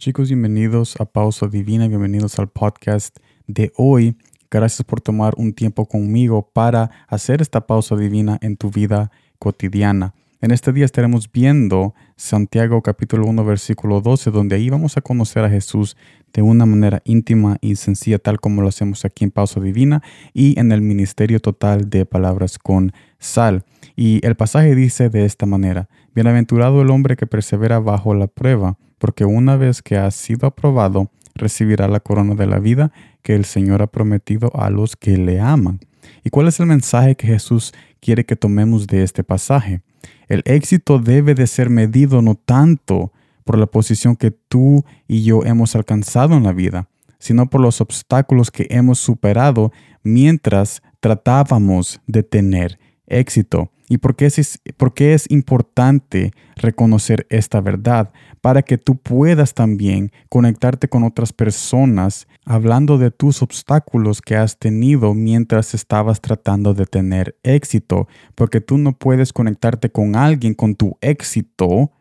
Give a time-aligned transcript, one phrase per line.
[0.00, 3.18] Chicos, bienvenidos a Pausa Divina, bienvenidos al podcast
[3.48, 4.16] de hoy.
[4.48, 10.14] Gracias por tomar un tiempo conmigo para hacer esta pausa divina en tu vida cotidiana.
[10.40, 15.42] En este día estaremos viendo Santiago capítulo 1 versículo 12, donde ahí vamos a conocer
[15.42, 15.96] a Jesús
[16.32, 20.00] de una manera íntima y sencilla, tal como lo hacemos aquí en Pausa Divina
[20.32, 23.64] y en el Ministerio Total de Palabras con Sal.
[23.96, 28.76] Y el pasaje dice de esta manera, Bienaventurado el hombre que persevera bajo la prueba
[28.98, 32.90] porque una vez que ha sido aprobado, recibirá la corona de la vida
[33.22, 35.78] que el Señor ha prometido a los que le aman.
[36.24, 39.82] ¿Y cuál es el mensaje que Jesús quiere que tomemos de este pasaje?
[40.26, 43.12] El éxito debe de ser medido no tanto
[43.44, 46.88] por la posición que tú y yo hemos alcanzado en la vida,
[47.20, 49.70] sino por los obstáculos que hemos superado
[50.02, 53.70] mientras tratábamos de tener éxito.
[53.88, 58.12] ¿Y por qué, es, es importante reconocer esta verdad?
[58.40, 64.58] Para que tú puedas también conectarte con otras personas hablando de tus obstáculos que has
[64.58, 68.08] tenido mientras estabas tratando de tener éxito.
[68.34, 71.92] Porque tú no puedes conectarte con alguien con tu éxito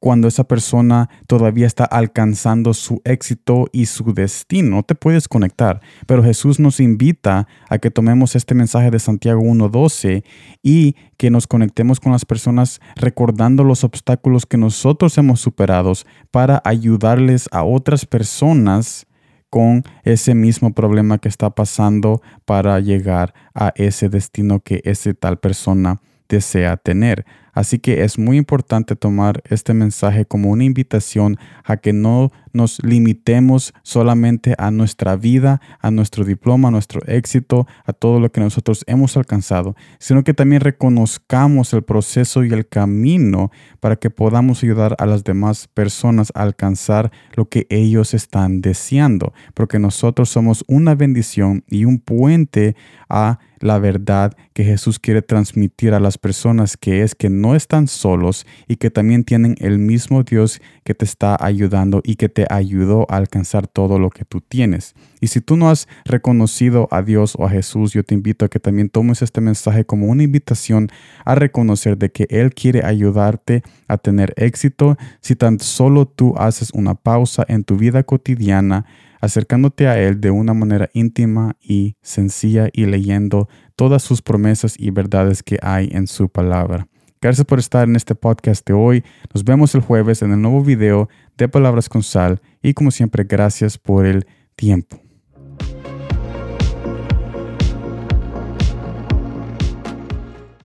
[0.00, 4.76] cuando esa persona todavía está alcanzando su éxito y su destino.
[4.76, 9.40] No te puedes conectar, pero Jesús nos invita a que tomemos este mensaje de Santiago
[9.42, 10.24] 1.12
[10.62, 15.78] y que nos conectemos con las personas recordando los obstáculos que nosotros hemos superado
[16.30, 19.06] para ayudarles a otras personas
[19.50, 25.38] con ese mismo problema que está pasando para llegar a ese destino que esa tal
[25.38, 27.24] persona desea tener.
[27.58, 32.80] Así que es muy importante tomar este mensaje como una invitación a que no nos
[32.84, 38.40] limitemos solamente a nuestra vida, a nuestro diploma, a nuestro éxito, a todo lo que
[38.40, 44.62] nosotros hemos alcanzado, sino que también reconozcamos el proceso y el camino para que podamos
[44.62, 50.64] ayudar a las demás personas a alcanzar lo que ellos están deseando, porque nosotros somos
[50.68, 52.76] una bendición y un puente
[53.08, 57.88] a la verdad que Jesús quiere transmitir a las personas, que es que no están
[57.88, 62.46] solos y que también tienen el mismo Dios que te está ayudando y que te
[62.50, 64.94] ayudó a alcanzar todo lo que tú tienes.
[65.20, 68.48] Y si tú no has reconocido a Dios o a Jesús, yo te invito a
[68.48, 70.88] que también tomes este mensaje como una invitación
[71.24, 76.70] a reconocer de que Él quiere ayudarte a tener éxito si tan solo tú haces
[76.72, 78.86] una pausa en tu vida cotidiana
[79.20, 84.90] acercándote a Él de una manera íntima y sencilla y leyendo todas sus promesas y
[84.90, 86.88] verdades que hay en su palabra.
[87.20, 89.04] Gracias por estar en este podcast de hoy.
[89.34, 93.24] Nos vemos el jueves en el nuevo video de Palabras con Sal y como siempre
[93.24, 95.07] gracias por el tiempo.